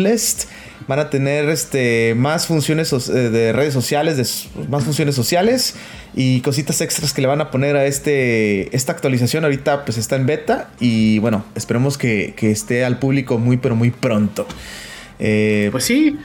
[0.88, 5.75] van a tener este, más funciones eh, de redes sociales, más funciones sociales
[6.13, 9.43] y cositas extras que le van a poner a este, esta actualización.
[9.43, 13.91] Ahorita pues está en beta y bueno, esperemos que, esté al público muy pero muy
[13.91, 14.45] pronto.
[15.19, 16.17] Eh, pues sí,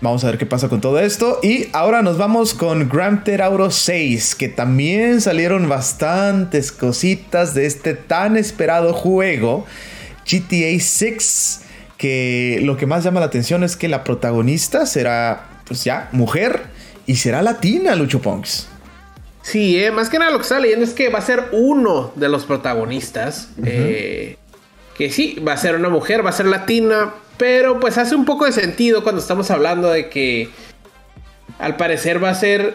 [0.00, 1.38] Vamos a ver qué pasa con todo esto.
[1.42, 7.66] Y ahora nos vamos con Grand Theft Auto 6, que también salieron bastantes cositas de
[7.66, 9.64] este tan esperado juego,
[10.30, 11.60] GTA 6,
[11.96, 16.64] que lo que más llama la atención es que la protagonista será, pues ya, mujer
[17.06, 18.68] y será latina, Lucho Ponks.
[19.42, 22.12] Sí, eh, más que nada lo que está leyendo es que va a ser uno
[22.16, 23.50] de los protagonistas.
[23.62, 24.38] Eh,
[24.96, 28.24] que sí, va a ser una mujer, va a ser latina, pero pues hace un
[28.24, 30.50] poco de sentido cuando estamos hablando de que
[31.58, 32.74] al parecer va a ser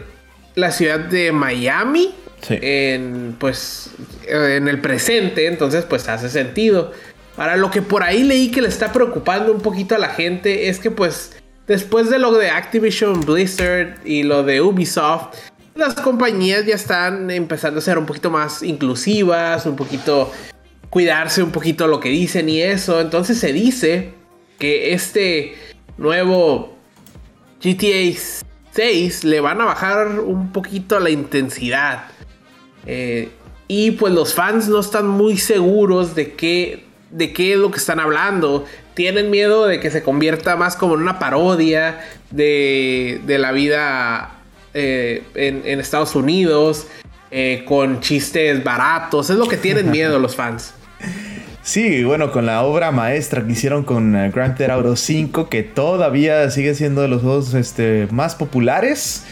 [0.55, 2.13] la ciudad de Miami.
[2.49, 3.91] En, pues,
[4.25, 6.93] en el presente, entonces pues hace sentido.
[7.35, 10.69] Ahora, lo que por ahí leí que le está preocupando un poquito a la gente
[10.69, 11.33] es que pues
[11.67, 15.35] después de lo de Activision Blizzard y lo de Ubisoft,
[15.75, 20.31] las compañías ya están empezando a ser un poquito más inclusivas, un poquito
[20.89, 23.01] cuidarse un poquito lo que dicen y eso.
[23.01, 24.13] Entonces se dice
[24.57, 25.55] que este
[25.97, 26.75] nuevo
[27.63, 28.19] GTA
[28.71, 32.05] 6 le van a bajar un poquito la intensidad.
[32.85, 33.29] Eh,
[33.67, 37.77] y pues los fans no están muy seguros de qué, de qué es lo que
[37.77, 38.65] están hablando.
[38.95, 44.39] Tienen miedo de que se convierta más como en una parodia de, de la vida
[44.73, 46.87] eh, en, Estados Unidos,
[47.31, 49.29] eh, con chistes baratos.
[49.29, 50.73] Es lo que tienen miedo los fans.
[51.61, 55.61] Sí, bueno, con la obra maestra que hicieron con eh, Grand Theft Auto 5, que
[55.61, 59.23] todavía sigue siendo de los juegos este, más populares,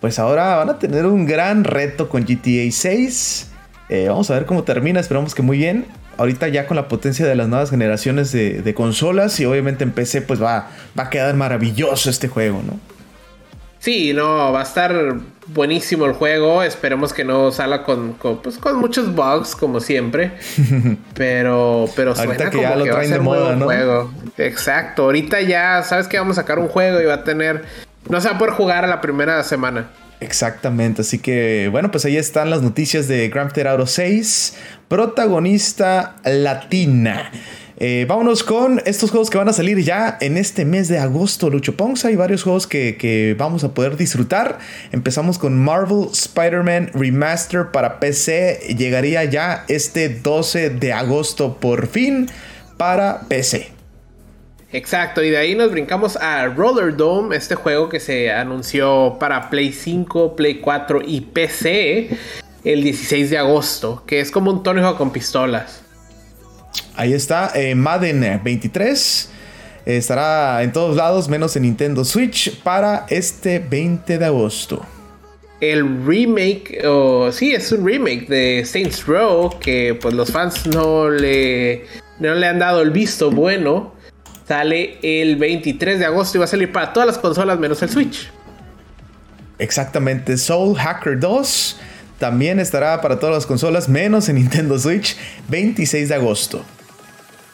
[0.00, 3.50] pues ahora van a tener un gran reto con GTA 6.
[3.88, 5.86] Eh, vamos a ver cómo termina, esperamos que muy bien.
[6.18, 9.92] Ahorita ya con la potencia de las nuevas generaciones de, de consolas y obviamente en
[9.92, 12.95] PC pues va, va a quedar maravilloso este juego, ¿no?
[13.86, 15.14] Sí, no, va a estar
[15.46, 16.64] buenísimo el juego.
[16.64, 20.32] Esperemos que no salga con, con, pues, con muchos bugs, como siempre.
[21.14, 23.66] Pero, pero suena que como ya lo traen de moda, ¿no?
[23.66, 24.10] Juego.
[24.38, 25.04] Exacto.
[25.04, 27.64] Ahorita ya sabes que vamos a sacar un juego y va a tener.
[28.08, 29.88] No se va a poder jugar a la primera semana.
[30.18, 34.56] Exactamente, así que bueno, pues ahí están las noticias de Grand Theft Auto 6,
[34.88, 37.30] protagonista latina.
[37.78, 41.50] Eh, vámonos con estos juegos que van a salir ya en este mes de agosto,
[41.50, 42.06] Lucho Pongs.
[42.06, 44.58] Hay varios juegos que, vamos a poder disfrutar.
[44.92, 48.74] Empezamos con Marvel Spider-Man Remaster para PC.
[48.78, 52.30] Llegaría ya este 12 de agosto por fin
[52.78, 53.70] para PC.
[54.72, 59.48] Exacto, y de ahí nos brincamos a Roller Dome, este juego que se anunció para
[59.48, 62.08] Play 5, Play 4 y PC
[62.64, 65.85] el 16 de agosto, que es como un Tony con pistolas.
[66.96, 69.30] Ahí está, eh, Madden 23.
[69.84, 74.84] estará en todos lados, menos en Nintendo Switch, para este 20 de agosto.
[75.60, 81.08] El remake, o sí, es un remake de Saints Row, que pues los fans no
[81.08, 81.84] le,
[82.18, 83.94] no le han dado el visto bueno.
[84.48, 87.90] Sale el 23 de agosto y va a salir para todas las consolas menos el
[87.90, 88.30] Switch.
[89.58, 91.78] Exactamente, Soul Hacker 2
[92.18, 95.16] también estará para todas las consolas menos en Nintendo Switch
[95.48, 96.64] 26 de agosto.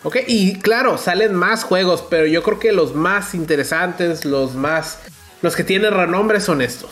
[0.04, 4.98] Ok, y claro, salen más juegos, pero yo creo que los más interesantes, los más.
[5.42, 6.90] los que tienen renombre son estos.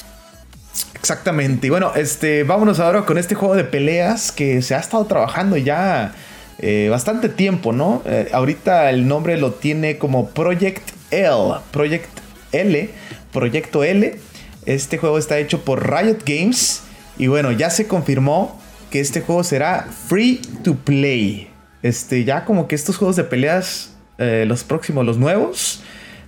[0.94, 1.66] Exactamente.
[1.66, 5.56] Y bueno, este, vámonos ahora con este juego de peleas que se ha estado trabajando
[5.56, 6.14] ya
[6.58, 8.02] eh, bastante tiempo, ¿no?
[8.04, 11.54] Eh, ahorita el nombre lo tiene como Project L.
[11.72, 12.08] Project
[12.52, 12.90] L.
[13.32, 14.18] Proyecto L.
[14.66, 16.82] Este juego está hecho por Riot Games.
[17.18, 21.49] Y bueno, ya se confirmó que este juego será free to play.
[21.82, 25.82] Este, ya como que estos juegos de peleas, eh, los próximos, los nuevos,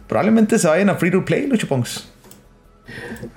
[0.09, 2.13] probablemente se vayan a free to play, Lucho Pongs.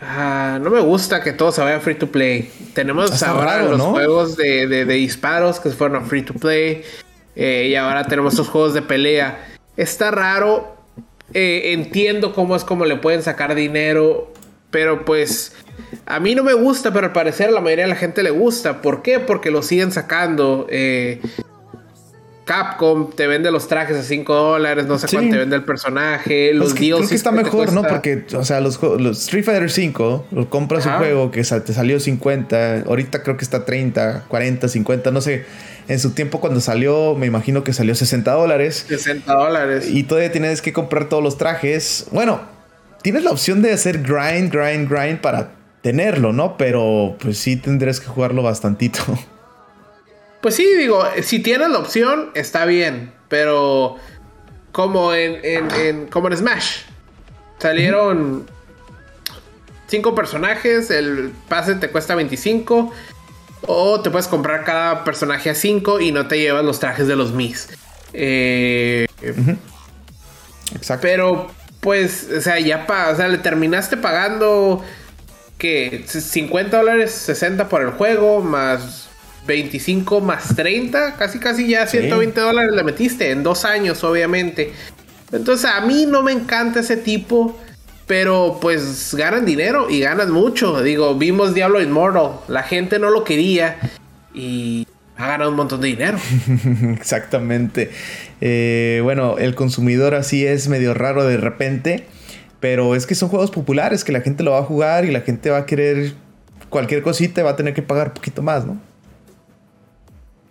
[0.01, 2.49] Ah, no me gusta que todo se vaya a free to play.
[2.73, 6.83] Tenemos ahora los juegos de, disparos que se fueron a free to play.
[7.35, 9.45] Eh, y ahora tenemos estos juegos de pelea.
[9.77, 10.75] Está raro.
[11.33, 14.31] Eh, entiendo cómo es como le pueden sacar dinero.
[14.71, 15.55] Pero pues
[16.05, 18.31] a mí no me gusta, pero al parecer a la mayoría de la gente le
[18.31, 18.81] gusta.
[18.81, 19.19] ¿Por qué?
[19.19, 20.67] Porque lo siguen sacando.
[22.45, 26.53] Capcom te vende los trajes a 5 dólares, no sé cuánto te vende el personaje,
[26.53, 27.81] los pues Creo que está mejor, ¿no?
[27.81, 31.99] Porque, o sea, los, los Street Fighter 5, lo compras un juego que te salió
[31.99, 35.45] 50, ahorita creo que está 30, 40, 50, no sé.
[35.87, 38.85] En su tiempo cuando salió, me imagino que salió 60 dólares.
[38.87, 39.89] 60 dólares.
[39.89, 42.07] Y todavía tienes que comprar todos los trajes.
[42.11, 42.41] Bueno,
[43.01, 46.57] tienes la opción de hacer grind, grind, grind para tenerlo, ¿no?
[46.57, 48.99] Pero pues sí tendrías que jugarlo bastantito.
[50.45, 53.11] Pues sí, digo, si tienes la opción, está bien.
[53.29, 53.95] Pero
[54.71, 56.81] como en, en, como en Smash.
[57.57, 58.45] Salieron
[59.87, 62.93] cinco personajes, el pase te cuesta 25.
[63.65, 67.15] O te puedes comprar cada personaje a 5 y no te llevas los trajes de
[67.15, 67.69] los Mis.
[68.13, 69.07] Eh,
[70.75, 71.01] Exacto.
[71.01, 71.47] Pero,
[71.79, 74.85] pues, o sea, ya pa, o sea, le terminaste pagando
[75.57, 79.04] que 50 dólares, 60 por el juego, más
[79.45, 84.71] 25 más 30, casi casi ya 120 dólares le metiste en dos años, obviamente.
[85.31, 87.57] Entonces a mí no me encanta ese tipo,
[88.07, 90.81] pero pues ganan dinero y ganan mucho.
[90.81, 93.77] Digo, vimos Diablo Immortal, la gente no lo quería
[94.33, 96.17] y ha ganado un montón de dinero.
[96.95, 97.91] Exactamente.
[98.41, 102.05] Eh, bueno, el consumidor así es medio raro de repente,
[102.59, 105.21] pero es que son juegos populares que la gente lo va a jugar y la
[105.21, 106.13] gente va a querer
[106.69, 108.79] cualquier cosita y va a tener que pagar un poquito más, ¿no?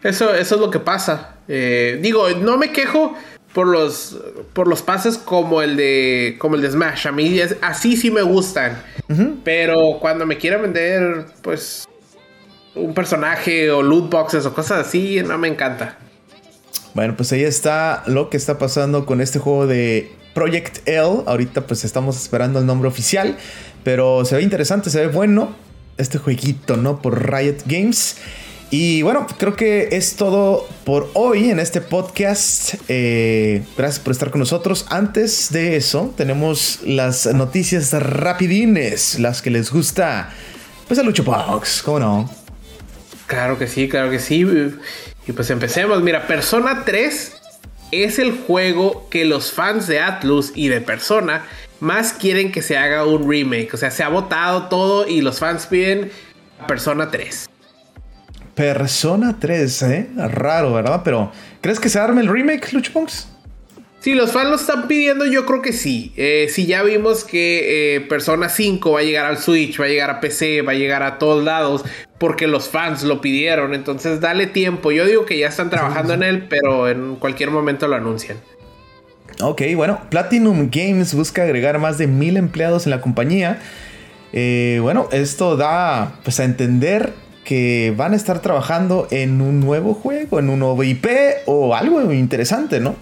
[0.05, 1.37] Eso, eso es lo que pasa.
[1.49, 3.17] Eh, digo, no me quejo
[3.55, 4.19] por los,
[4.53, 7.09] por los pases como el de como el de Smash.
[7.09, 8.81] A mí así sí me gustan.
[9.45, 11.89] Pero cuando me quieren vender, pues,
[12.75, 15.97] un personaje o loot boxes o cosas así, no me encanta.
[16.93, 21.23] Bueno, pues ahí está lo que está pasando con este juego de Project L.
[21.27, 23.37] Ahorita pues estamos esperando el nombre oficial.
[23.85, 25.55] Pero se ve interesante, se ve bueno.
[25.97, 27.01] Este jueguito, ¿no?
[27.01, 28.17] Por Riot Games.
[28.71, 32.75] Y bueno, creo que es todo por hoy en este podcast.
[32.89, 34.87] Eh, gracias por estar con nosotros.
[34.91, 40.31] Antes de eso, tenemos las noticias rapidines, las que les gusta.
[40.89, 42.31] Pues a Lucho Box, ¿cómo no?
[43.27, 44.45] Claro que sí, claro que sí.
[45.27, 46.03] Y pues empecemos.
[46.03, 47.33] Mira, Persona 3
[47.93, 51.45] es el juego que los fans de Atlus y de Persona
[51.81, 53.73] más quieren que se haga un remake.
[53.73, 56.11] O sea, se ha votado todo y los fans piden
[56.67, 57.49] Persona 3.
[58.55, 60.11] Persona 3, ¿eh?
[60.17, 61.03] Raro, ¿verdad?
[61.05, 63.29] Pero, ¿crees que se arme el remake, Luchpunks?
[64.05, 66.13] Si los fans lo están pidiendo, yo creo que sí.
[66.17, 69.89] Eh, si ya vimos que eh, Persona 5 va a llegar al Switch, va a
[69.89, 71.85] llegar a PC, va a llegar a todos lados,
[72.19, 73.73] porque los fans lo pidieron.
[73.73, 74.93] Entonces, dale tiempo.
[74.93, 78.37] Yo digo que ya están trabajando en él, pero en cualquier momento lo anuncian.
[79.41, 83.59] Ok, bueno, Platinum Games busca agregar más de mil empleados en la compañía.
[84.35, 89.95] Eh, bueno, esto da pues a entender que van a estar trabajando en un nuevo
[89.95, 91.07] juego, en un nuevo IP
[91.47, 92.97] o algo interesante, ¿no?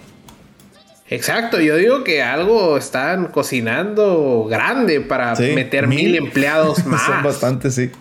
[1.09, 7.05] Exacto, yo digo que algo están cocinando grande para meter mil, empleados más.
[7.05, 7.91] Son bastantes, sí.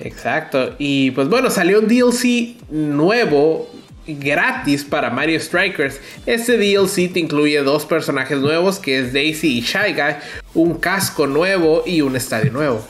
[0.00, 3.70] Exacto, y pues bueno, salió un DLC nuevo
[4.06, 6.00] gratis para Mario Strikers.
[6.26, 10.16] Este DLC te incluye dos personajes nuevos que es Daisy y Shy Guy,
[10.54, 12.84] un casco nuevo y un estadio nuevo.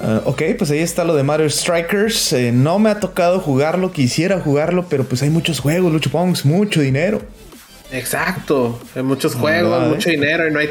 [0.00, 2.32] Ah, ok, pues ahí está lo de Mario Strikers.
[2.32, 6.44] Eh, no me ha tocado jugarlo, quisiera jugarlo, pero pues hay muchos juegos, Lucho Pongs,
[6.44, 7.22] mucho dinero.
[7.92, 10.68] Exacto, hay muchos juegos, mucho dinero y no hay,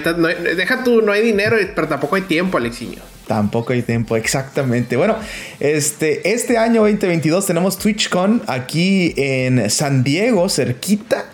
[0.55, 2.99] deja tú, no hay dinero, pero tampoco hay tiempo, Alexiño.
[3.27, 4.97] Tampoco hay tiempo, exactamente.
[4.97, 5.15] Bueno,
[5.61, 11.25] este, este año 2022 tenemos TwitchCon aquí en San Diego, cerquita.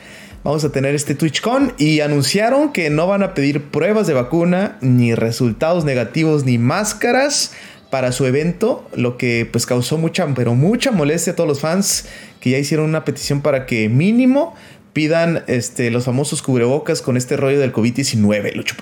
[0.44, 4.78] Vamos a tener este TwitchCon y anunciaron que no van a pedir pruebas de vacuna,
[4.82, 7.54] ni resultados negativos, ni máscaras
[7.90, 12.08] para su evento, lo que pues causó mucha, pero mucha molestia a todos los fans
[12.40, 14.56] que ya hicieron una petición para que mínimo
[14.94, 18.76] pidan este, los famosos cubrebocas con este rollo del COVID-19, Lucho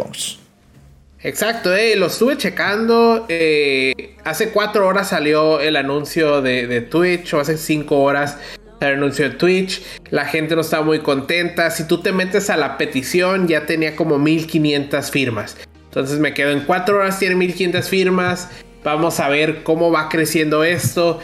[1.22, 3.26] Exacto, eh, lo estuve checando.
[3.28, 8.38] Eh, hace cuatro horas salió el anuncio de, de, Twitch, o hace cinco horas
[8.80, 9.82] el anuncio de Twitch.
[10.12, 11.72] La gente no estaba muy contenta.
[11.72, 15.58] Si tú te metes a la petición, ya tenía como 1500 firmas.
[15.86, 18.50] Entonces me quedo en cuatro horas, tiene 1500 firmas.
[18.88, 21.20] Vamos a ver cómo va creciendo esto.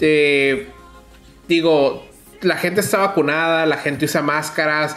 [0.00, 0.66] Eh,
[1.46, 2.04] digo,
[2.40, 4.96] la gente está vacunada, la gente usa máscaras.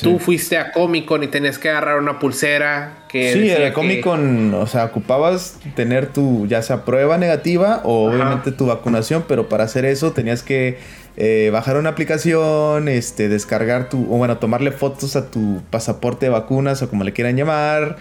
[0.00, 3.34] Tú fuiste a Comic Con y tenías que agarrar una pulsera que.
[3.34, 8.50] Sí, a Comic Con, o sea, ocupabas tener tu, ya sea prueba negativa o obviamente
[8.52, 10.78] tu vacunación, pero para hacer eso tenías que
[11.18, 16.30] eh, bajar una aplicación, este, descargar tu, o bueno, tomarle fotos a tu pasaporte de
[16.30, 17.96] vacunas o como le quieran llamar.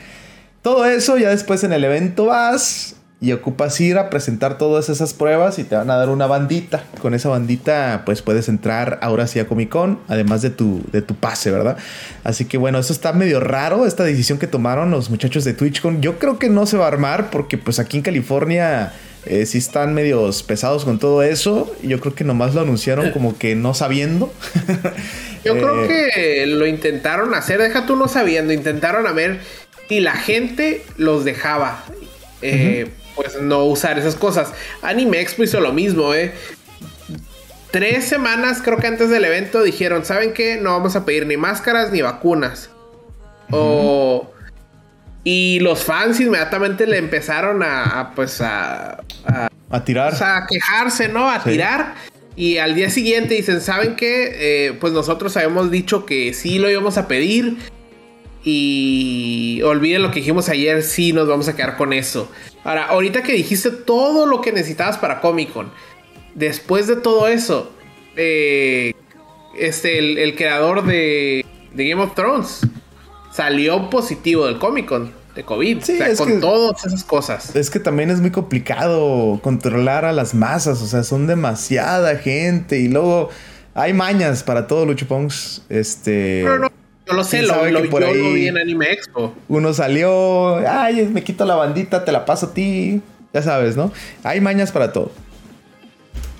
[0.62, 5.14] Todo eso, ya después en el evento vas, y ocupas ir a presentar todas esas
[5.14, 6.84] pruebas y te van a dar una bandita.
[7.00, 11.04] Con esa bandita pues puedes entrar ahora sí a Comic Con, además de tu, de
[11.04, 11.78] tu pase, ¿verdad?
[12.24, 16.02] Así que bueno, eso está medio raro, esta decisión que tomaron los muchachos de TwitchCon.
[16.02, 18.92] Yo creo que no se va a armar porque pues aquí en California...
[19.28, 21.72] Eh, sí están medios pesados con todo eso.
[21.84, 24.34] Yo creo que nomás lo anunciaron como que no sabiendo.
[25.46, 29.42] Yo creo eh, que lo intentaron hacer, deja tú no sabiendo, intentaron a ver
[29.88, 31.84] si la gente los dejaba.
[32.42, 34.54] Eh, pues no usar esas cosas.
[34.82, 36.34] Anime Expo hizo lo mismo, ¿eh?
[37.72, 40.58] Tres semanas, creo que antes del evento, dijeron: ¿Saben qué?
[40.58, 42.70] No vamos a pedir ni máscaras ni vacunas.
[43.50, 44.30] O.
[45.24, 49.04] Y los fans inmediatamente le empezaron a, pues a,
[49.70, 50.14] a, tirar.
[50.22, 51.30] a quejarse, ¿no?
[51.30, 51.94] A tirar.
[52.36, 54.32] Y al día siguiente dicen, ¿saben qué?
[54.68, 57.58] Eh, pues nosotros habíamos dicho que sí lo íbamos a pedir.
[58.44, 62.32] Y olviden lo que dijimos ayer, sí nos vamos a quedar con eso.
[62.64, 65.72] Ahora, ahorita que dijiste todo lo que necesitabas para Comic Con,
[66.36, 67.72] después de todo eso,
[68.16, 68.94] eh,
[69.58, 72.62] este, el, creador de, Game of Thrones
[73.32, 75.78] salió positivo del Comic Con de COVID.
[75.78, 77.56] o sea, con todas esas cosas.
[77.56, 80.82] Es que también es muy complicado controlar a las masas.
[80.82, 82.80] O sea, son demasiada gente.
[82.80, 83.30] Y luego
[83.74, 85.64] hay mañas para todo, Lucho Pongs.
[85.70, 86.44] Este.
[86.46, 86.72] No, no,
[87.12, 89.36] yo lo sé, lo, lo, por yo lo vi en Anime Expo.
[89.48, 93.02] Uno salió, ay, me quito la bandita, te la paso a ti.
[93.34, 93.94] Ya sabes, ¿no?
[94.24, 95.12] Hay mañas para todo.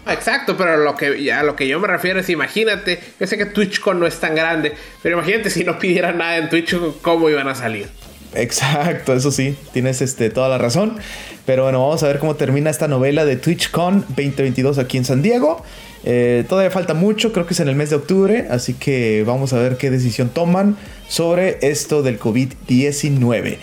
[0.08, 3.46] Exacto, pero lo que, ya, lo que yo me refiero es, imagínate, yo sé que
[3.46, 7.48] TwitchCon no es tan grande, pero imagínate si no pidieran nada en Twitch, ¿cómo iban
[7.48, 7.88] a salir?
[8.34, 10.98] Exacto, eso sí, tienes este, toda la razón.
[11.46, 15.22] Pero bueno, vamos a ver cómo termina esta novela de TwitchCon 2022 aquí en San
[15.22, 15.64] Diego.
[16.04, 19.54] Eh, todavía falta mucho, creo que es en el mes de octubre, así que vamos
[19.54, 20.76] a ver qué decisión toman
[21.08, 23.58] sobre esto del COVID-19.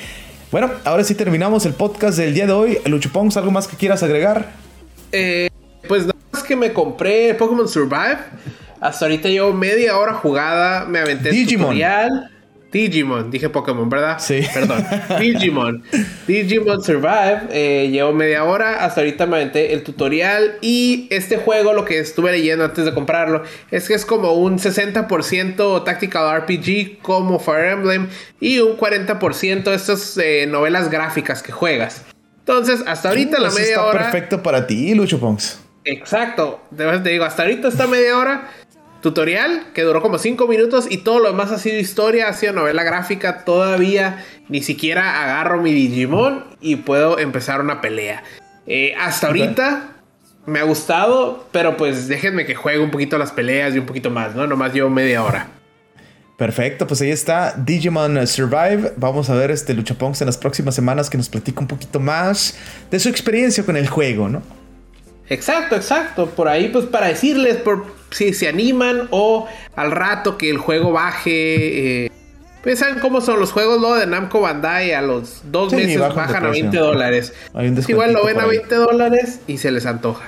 [0.51, 2.79] Bueno, ahora sí terminamos el podcast del día de hoy.
[2.87, 4.51] Lucho Pongs, ¿algo más que quieras agregar?
[5.13, 5.51] Eh,
[5.87, 8.19] pues nada más que me compré Pokémon Survive.
[8.81, 12.31] Hasta ahorita llevo media hora jugada, me aventé el tutorial.
[12.71, 14.19] Digimon, dije Pokémon, ¿verdad?
[14.19, 14.43] Sí.
[14.53, 14.85] Perdón.
[15.21, 15.83] Digimon.
[16.27, 17.49] Digimon Survive.
[17.51, 18.85] Eh, llevo media hora.
[18.85, 20.59] Hasta ahorita me aventé el tutorial.
[20.61, 24.59] Y este juego, lo que estuve leyendo antes de comprarlo, es que es como un
[24.59, 28.09] 60% Tactical RPG como Fire Emblem.
[28.39, 32.05] Y un 40% estas eh, novelas gráficas que juegas.
[32.41, 35.61] Entonces, hasta ahorita la media está Perfecto para ti, Lucho Ponks.
[35.85, 36.61] Exacto.
[36.77, 38.51] Te digo, hasta ahorita esta media hora
[39.01, 42.53] tutorial que duró como 5 minutos y todo lo demás ha sido historia, ha sido
[42.53, 43.45] novela gráfica.
[43.45, 48.23] Todavía ni siquiera agarro mi Digimon y puedo empezar una pelea.
[48.67, 49.97] Eh, hasta ahorita
[50.47, 54.11] me ha gustado, pero pues déjenme que juegue un poquito las peleas y un poquito
[54.11, 54.47] más, ¿no?
[54.47, 55.49] Nomás llevo media hora.
[56.39, 58.93] Perfecto, pues ahí está Digimon Survive.
[58.97, 62.57] Vamos a ver este Luchaponks en las próximas semanas que nos platica un poquito más
[62.91, 64.43] de su experiencia con el juego, ¿no?
[65.29, 66.31] Exacto, exacto.
[66.31, 70.93] Por ahí, pues para decirles, por si se animan o al rato que el juego
[70.93, 72.05] baje.
[72.05, 72.11] Eh,
[72.63, 73.95] pues saben cómo son los juegos ¿no?
[73.95, 77.33] de Namco Bandai a los dos meses bajan a 20 dólares.
[77.87, 80.25] Igual lo ven a 20 dólares y se les antoja.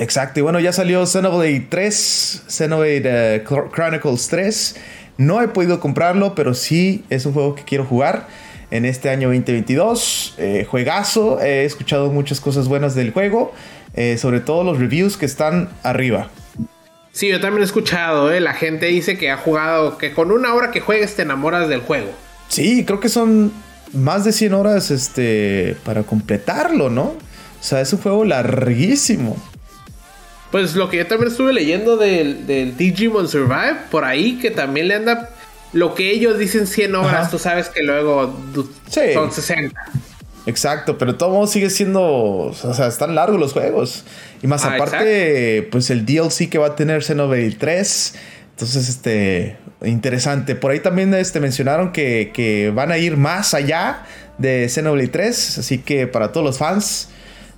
[0.00, 4.76] Exacto, y bueno, ya salió Xenoblade 3, Xenoblade eh, Chronicles 3.
[5.16, 8.28] No he podido comprarlo, pero sí es un juego que quiero jugar
[8.70, 10.34] en este año 2022.
[10.38, 13.52] Eh, juegazo, he escuchado muchas cosas buenas del juego,
[14.16, 16.30] sobre todo los reviews que están arriba.
[17.18, 18.38] Sí, yo también he escuchado, ¿eh?
[18.38, 21.80] La gente dice que ha jugado, que con una hora que juegues te enamoras del
[21.80, 22.12] juego.
[22.46, 23.52] Sí, creo que son
[23.92, 27.02] más de 100 horas este, para completarlo, ¿no?
[27.02, 27.16] O
[27.60, 29.36] sea, es un juego larguísimo.
[30.52, 34.94] Pues lo que yo también estuve leyendo del, Digimon Survive, por ahí, que también le
[34.94, 35.30] anda
[35.72, 38.32] lo que ellos dicen 100 horas, tú sabes que luego
[39.12, 39.74] son 60.
[40.48, 44.04] Exacto, pero todo modo sigue siendo, o sea, están largos los juegos.
[44.42, 48.14] Y más ah, aparte, pues el DLC que va a tener Xenoblade 3.
[48.52, 50.54] Entonces, este, interesante.
[50.54, 54.06] Por ahí también este, mencionaron que, que van a ir más allá
[54.38, 55.58] de Xenoblade 3.
[55.58, 57.10] Así que para todos los fans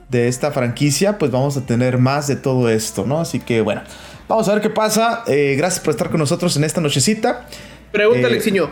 [0.08, 3.20] de esta franquicia, pues vamos a tener más de todo esto, ¿no?
[3.20, 3.82] Así que bueno,
[4.26, 5.22] vamos a ver qué pasa.
[5.28, 7.46] Eh, gracias por estar con nosotros en esta nochecita.
[7.92, 8.68] Pregúntale, eh,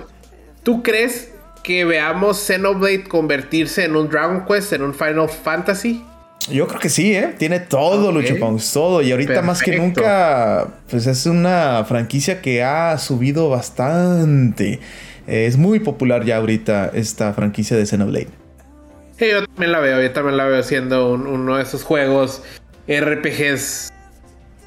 [0.64, 6.04] ¿tú crees que veamos Xenoblade convertirse en un Dragon Quest, en un Final Fantasy?
[6.50, 7.34] Yo creo que sí, ¿eh?
[7.36, 8.38] Tiene todo, okay.
[8.72, 9.02] todo.
[9.02, 14.80] Y ahorita más que nunca, pues es una franquicia que ha subido bastante.
[15.26, 18.28] es muy popular ya ahorita esta franquicia de Xenoblade.
[19.18, 22.42] Sí, yo también la veo, yo también la veo siendo uno de esos juegos
[22.86, 23.92] RPGs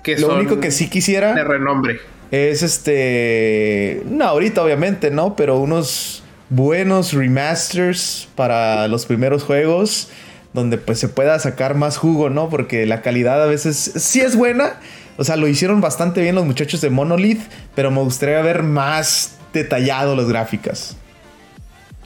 [0.03, 1.33] que Lo único que sí quisiera...
[1.33, 1.99] De renombre.
[2.31, 4.01] Es este...
[4.05, 5.35] No, ahorita obviamente, ¿no?
[5.35, 10.09] Pero unos buenos remasters para los primeros juegos
[10.53, 12.49] donde pues se pueda sacar más jugo, ¿no?
[12.49, 14.79] Porque la calidad a veces sí es buena.
[15.17, 17.41] O sea, lo hicieron bastante bien los muchachos de Monolith,
[17.73, 20.97] pero me gustaría ver más detallado las gráficas.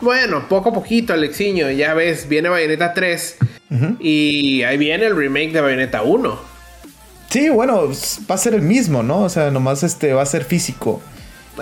[0.01, 1.71] Bueno, poco a poquito, Alexiño.
[1.71, 3.37] Ya ves, viene Bayonetta 3
[3.99, 6.39] y ahí viene el remake de Bayonetta 1.
[7.29, 7.89] Sí, bueno,
[8.29, 9.21] va a ser el mismo, ¿no?
[9.21, 11.01] O sea, nomás este va a ser físico.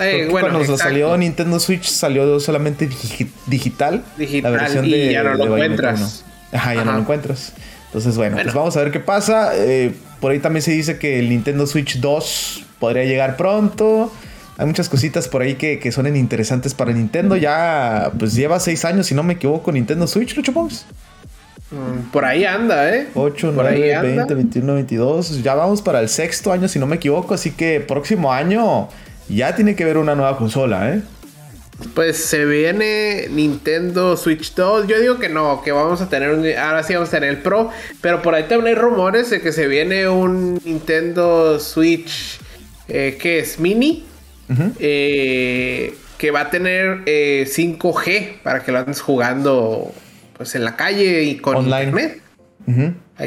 [0.00, 2.88] Eh, bueno, cuando salió Nintendo Switch salió solamente
[3.46, 4.04] digital.
[4.16, 6.24] Digital la versión y ya no lo encuentras.
[6.52, 7.52] Ajá, ya no lo encuentras.
[7.86, 9.52] Entonces, bueno, pues vamos a ver qué pasa.
[9.54, 14.12] Eh, por ahí también se dice que el Nintendo Switch 2 podría llegar pronto.
[14.56, 17.36] Hay muchas cositas por ahí que, son interesantes para Nintendo.
[17.36, 20.86] Ya, pues lleva seis años, si no me equivoco, Nintendo Switch, Lucho Pons.
[21.70, 23.08] Mm, por ahí anda, ¿eh?
[23.14, 25.42] 8, 9, 20, 21, 22.
[25.42, 27.34] Ya vamos para el sexto año, si no me equivoco.
[27.34, 28.88] Así que próximo año
[29.28, 31.02] ya tiene que ver una nueva consola, ¿eh?
[31.94, 34.86] Pues se viene Nintendo Switch 2.
[34.86, 37.38] Yo digo que no, que vamos a tener un, ahora sí vamos a tener el
[37.38, 37.70] Pro.
[38.00, 42.38] Pero por ahí también hay rumores de que se viene un Nintendo Switch
[42.88, 44.04] eh, que es mini.
[44.78, 49.92] Eh, que va a tener 5G eh, para que lo andes jugando
[50.36, 51.84] pues en la calle y con Online.
[51.84, 52.22] internet.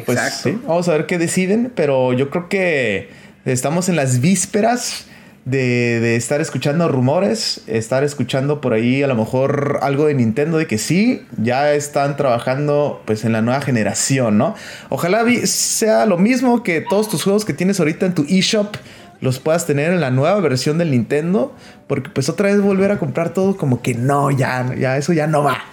[0.05, 0.59] Pues Exacto.
[0.67, 3.09] Vamos a ver qué deciden, pero yo creo que
[3.45, 5.07] estamos en las vísperas
[5.49, 10.67] de, estar escuchando rumores, estar escuchando por ahí a lo mejor algo de Nintendo de
[10.67, 14.55] que sí, ya están trabajando pues en la nueva generación, ¿no?
[14.89, 18.75] Ojalá sea lo mismo que todos tus juegos que tienes ahorita en tu eShop
[19.21, 21.55] los puedas tener en la nueva versión del Nintendo,
[21.87, 25.27] porque pues otra vez volver a comprar todo como que no, ya, ya eso ya
[25.27, 25.63] no va.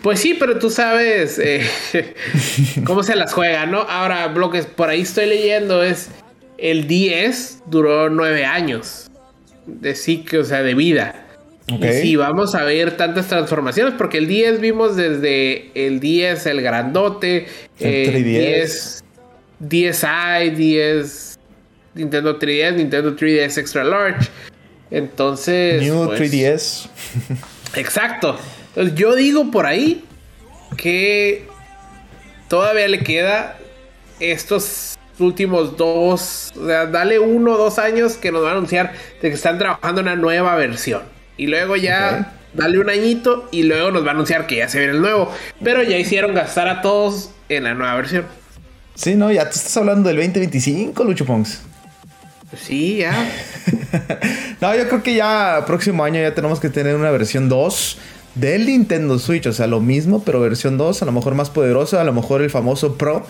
[0.00, 1.66] Pues sí, pero tú sabes eh,
[2.84, 3.80] cómo se las juega, ¿no?
[3.80, 6.08] Ahora, lo que por ahí estoy leyendo es
[6.58, 9.10] el 10 duró nueve años
[9.66, 11.24] de ciclo, o sea, de vida.
[11.68, 16.62] Y sí, vamos a ver tantas transformaciones, porque el 10 vimos desde el 10, el
[16.62, 17.46] grandote,
[17.78, 19.04] el 10,
[19.60, 21.38] 10i, 10
[21.94, 24.28] Nintendo 3DS, Nintendo 3DS Extra Large.
[24.90, 25.82] Entonces.
[25.82, 26.88] New 3DS.
[27.26, 27.40] Pues,
[27.74, 28.38] exacto.
[28.94, 30.04] Yo digo por ahí
[30.76, 31.46] que
[32.48, 33.58] todavía le queda
[34.20, 38.92] estos últimos dos, o sea, dale uno o dos años que nos va a anunciar
[39.20, 41.02] de que están trabajando una nueva versión.
[41.36, 44.78] Y luego ya dale un añito y luego nos va a anunciar que ya se
[44.78, 45.32] viene el nuevo.
[45.62, 48.26] Pero ya hicieron gastar a todos en la nueva versión.
[48.94, 51.60] Sí, no, ya te estás hablando del 2025, Lucho Pongs.
[52.56, 53.12] Sí, ya.
[54.60, 57.98] no, yo creo que ya próximo año ya tenemos que tener una versión 2
[58.34, 59.46] del Nintendo Switch.
[59.46, 62.42] O sea, lo mismo, pero versión 2, a lo mejor más poderosa, a lo mejor
[62.42, 63.26] el famoso Pro.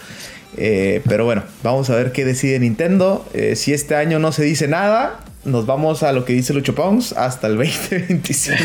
[0.56, 3.26] Eh, pero bueno, vamos a ver qué decide Nintendo.
[3.34, 6.74] Eh, si este año no se dice nada, nos vamos a lo que dice Lucho
[6.74, 8.56] Pons hasta el 2025.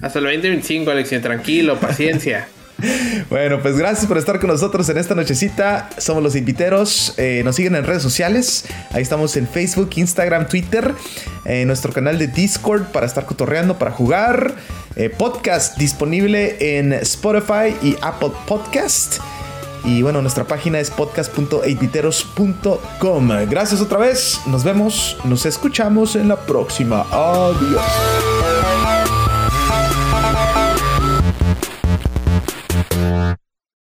[0.00, 2.48] hasta el 2025, Alexia, tranquilo, paciencia.
[3.30, 5.88] Bueno, pues gracias por estar con nosotros en esta nochecita.
[5.98, 7.14] Somos los inviteros.
[7.16, 8.64] Eh, nos siguen en redes sociales.
[8.90, 10.92] Ahí estamos en Facebook, Instagram, Twitter.
[11.44, 14.54] En nuestro canal de Discord para estar cotorreando, para jugar.
[15.16, 19.20] podcast disponible en Spotify y Apple Podcast.
[19.84, 23.28] Y bueno, nuestra página es podcast.8viteros.com.
[23.48, 24.40] Gracias otra vez.
[24.46, 27.06] Nos vemos, nos escuchamos en la próxima.
[27.10, 27.80] Adiós.